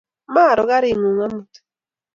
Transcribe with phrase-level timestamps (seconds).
[0.33, 1.51] Maro karit ng'ung' amut